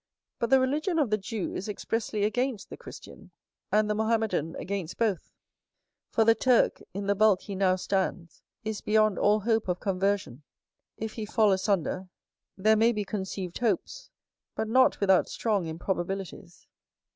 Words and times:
But 0.39 0.49
the 0.49 0.59
religion 0.59 0.97
of 0.97 1.11
the 1.11 1.17
Jew 1.19 1.53
is 1.53 1.69
expressly 1.69 2.23
against 2.23 2.71
the 2.71 2.75
Christian, 2.75 3.29
and 3.71 3.87
the 3.87 3.93
Mohammedan 3.93 4.55
against 4.55 4.97
both; 4.97 5.29
for 6.09 6.25
the 6.25 6.33
Turk, 6.33 6.81
in 6.91 7.05
the 7.05 7.13
bulk 7.13 7.41
he 7.43 7.53
now 7.53 7.75
stands, 7.75 8.41
is 8.63 8.81
beyond 8.81 9.19
all 9.19 9.41
hope 9.41 9.67
of 9.67 9.79
conversion: 9.79 10.41
if 10.97 11.13
he 11.13 11.25
fall 11.27 11.51
asunder, 11.51 12.09
there 12.57 12.75
may 12.75 12.91
be 12.91 13.05
conceived 13.05 13.59
hopes; 13.59 14.09
but 14.55 14.67
not 14.67 14.99
without 14.99 15.29
strong 15.29 15.67
improbabilities. 15.67 16.65